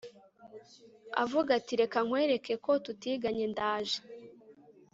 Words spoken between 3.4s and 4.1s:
ndaje